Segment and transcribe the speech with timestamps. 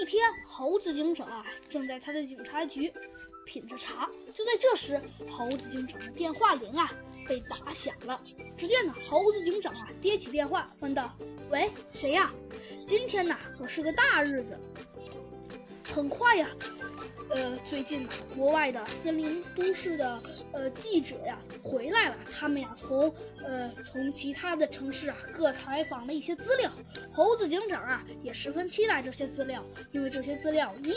[0.00, 2.90] 一天，猴子警长啊正在他的警察局
[3.44, 4.08] 品着茶。
[4.32, 6.90] 就在这时，猴子警长的电话铃啊
[7.28, 8.18] 被打响了。
[8.56, 11.14] 只见呢，猴子警长啊接起电话，问道
[11.50, 12.32] ：“喂，谁呀？
[12.86, 14.58] 今天呐可是个大日子。
[15.84, 16.48] 很快呀。”
[17.28, 20.22] 呃，最近呢，国外的森林都市的
[20.52, 23.12] 呃记者呀回来了，他们呀从
[23.44, 26.70] 呃从其他的城市啊各采访了一些资料。
[27.10, 30.92] 猴子警长啊也十分期待这些资料，因为这些资料一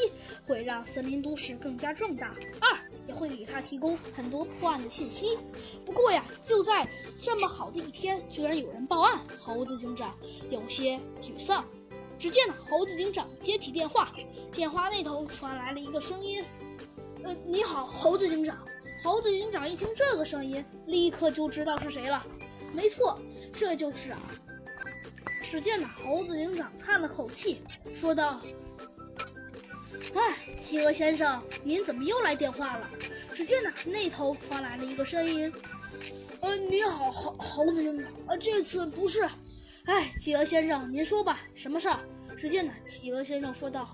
[0.46, 5.38] 会让森林都市更加壮大，二也会给他提供很多破案的信息。
[5.86, 6.88] 不过呀，就在
[7.22, 10.18] 这么好的一天，居然有人报案，猴子警长
[10.50, 11.66] 有些沮丧。
[12.18, 14.14] 只见呢，猴子警长接起电话，
[14.52, 16.42] 电话那头传来了一个声音
[17.24, 18.66] ：“呃，你好，猴子警长。”
[19.04, 22.26] 猴子警长一听这个声音，立刻就知道是谁了。
[22.72, 23.20] 没错，
[23.52, 24.20] 这就是啊。
[25.50, 27.62] 只见呢，猴子警长叹了口气，
[27.94, 28.40] 说道
[30.16, 32.90] ：“哎，企鹅先生，您怎么又来电话了？”
[33.36, 35.52] 只见呢，那头传来了一个声音
[36.40, 38.10] ：“呃，你好，猴猴子警长。
[38.28, 39.28] 呃，这次不是。”
[39.86, 42.00] 哎，企鹅先生，您说吧，什么事儿？
[42.38, 43.90] 只见呢，企鹅先生说道：“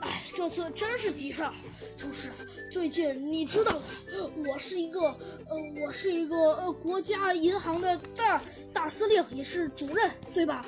[0.00, 1.52] 哎，这次真是急事儿，
[1.96, 2.30] 就是
[2.70, 3.72] 最近你知道
[4.06, 10.66] 的，我是一个呃，我是一个呃国家银行的大大司令，也是主任，对吧？”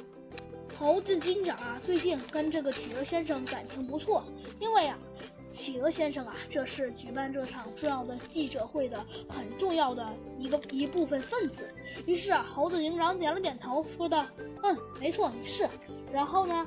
[0.77, 4.25] 猴子警长啊，最近跟这个企鹅先生感情不错，
[4.59, 4.98] 因为啊。
[5.47, 10.05] 企鹅先生啊，这是举办这场重要的记者会的很重要的
[10.36, 11.69] 一个一部分分子。
[12.06, 14.27] 于是啊，猴子警长点了点头，说道
[14.64, 15.69] ：“嗯，没错，你是。”
[16.11, 16.66] 然后呢，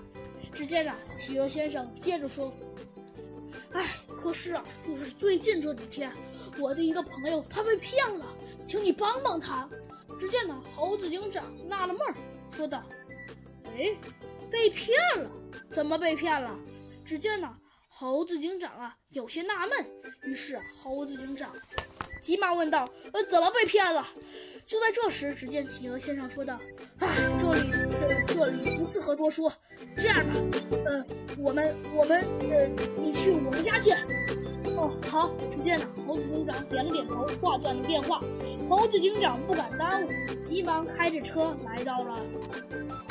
[0.58, 2.52] 只见呢，企鹅先生接着说
[3.74, 3.86] ：“哎，
[4.20, 6.12] 可是啊，就是最近这几天，
[6.58, 8.26] 我的一个朋友他被骗了，
[8.66, 9.70] 请你帮帮他。”
[10.20, 12.16] 只见呢，猴子警长纳了闷儿，
[12.50, 12.84] 说道
[13.78, 13.96] ：“哎，
[14.50, 15.30] 被骗了？
[15.70, 16.58] 怎么被骗了？”
[17.06, 17.56] 只见呢。
[17.88, 19.92] 猴子警长啊，有些纳闷。
[20.24, 21.52] 于是，猴子警长
[22.22, 24.06] 急忙问道：“呃，怎么被骗了？”
[24.68, 26.60] 就在这时，只见企鹅先生说道
[27.00, 27.08] ：“唉，
[27.40, 29.50] 这里，呃，这里不适合多说。
[29.96, 30.34] 这样吧，
[30.86, 31.06] 呃，
[31.38, 32.68] 我们，我们，呃，
[33.02, 33.98] 你去我们家见。”
[34.76, 35.34] 哦，好。
[35.50, 38.22] 只见呢，猴子警长点了点头，挂断了电话。
[38.70, 40.10] 猴子警长不敢耽误，
[40.44, 42.20] 急忙开着车来到了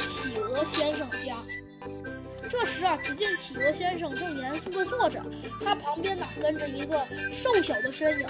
[0.01, 1.39] 企鹅先生家。
[2.51, 5.25] 这时啊，只见企鹅先生正严肃地坐着，
[5.65, 7.03] 他旁边呢跟着一个
[7.33, 8.29] 瘦小的身影，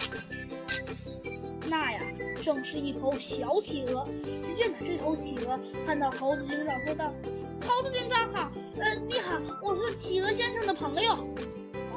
[1.66, 2.00] 那呀
[2.46, 4.06] 正是一头小企鹅。
[4.44, 7.12] 只见，这头企鹅看到猴子警长，说道
[7.60, 11.12] ：“猴子警长好，呃，你好，我是企鹅先生的朋友。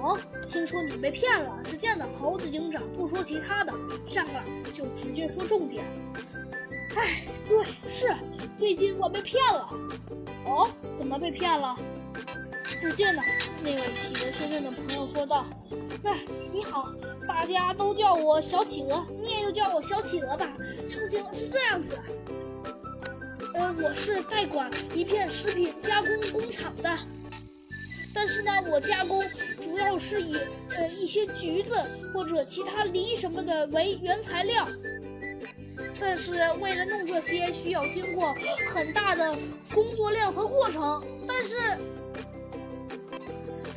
[0.01, 0.17] 哦，
[0.47, 3.71] 听说你被骗了。”只见呢，猴子警长不说其他的，
[4.07, 4.43] 上来
[4.73, 5.85] 就直接说重点。
[6.95, 8.11] 哎，对，是
[8.57, 9.69] 最近我被骗了。
[10.47, 11.77] 哦，怎么被骗了？
[12.81, 13.22] 只见呢，
[13.62, 15.45] 那位企鹅先生的朋友说道
[16.03, 16.17] ：“哎，
[16.53, 16.88] 你好，
[17.28, 20.47] 大家都叫我小企鹅，你也就叫我小企鹅吧。
[20.88, 21.97] 事情是这样子，
[23.53, 26.89] 呃，我是代管一片食品加工工厂的，
[28.13, 29.23] 但是呢，我加工
[29.62, 30.38] 主要是以
[30.69, 31.73] 呃一些橘子
[32.13, 34.66] 或者其他梨什么的为原材料，
[36.00, 36.31] 但是
[36.62, 38.34] 为了弄这些，需要经过
[38.73, 39.38] 很大的
[39.73, 41.57] 工作量和过程，但是。”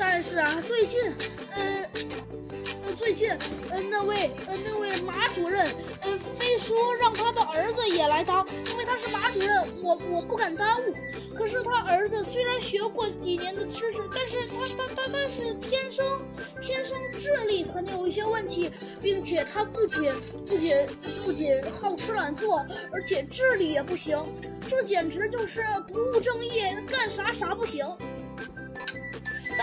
[0.04, 1.00] 但是啊，最近，
[1.52, 1.86] 呃，
[2.96, 3.30] 最近，
[3.70, 10.94] 呃，那位，呃，那位马主任，呃，非说让他的儿子也来当，因为他是马主任，我我不敢耽误。
[11.36, 16.04] 可是他儿子虽然学过几年的知识，但是他他他他是天生
[16.60, 18.70] 天生智力可能有一些问题，
[19.00, 20.12] 并且他不仅
[20.46, 20.76] 不仅
[21.24, 22.58] 不仅好吃懒做，
[22.92, 24.18] 而且智力也不行，
[24.66, 27.86] 这简直就是不务正业，干啥啥不行。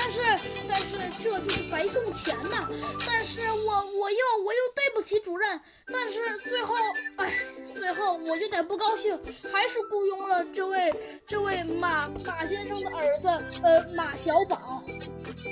[0.10, 0.22] 是，
[0.68, 2.68] 但是这就是白送钱呐！
[3.06, 5.62] 但是我我又我又对不起主任，
[5.94, 6.76] 但是最后，
[7.18, 7.32] 哎，
[7.78, 9.18] 最后我有点不高兴，
[9.54, 10.94] 还是雇佣了这位
[11.28, 13.28] 这位马马先生的儿子，
[13.62, 14.84] 呃，马小宝。